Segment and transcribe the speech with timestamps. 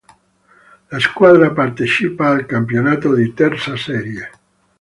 [0.89, 4.31] La squadra partecipa al campionato di terza serie.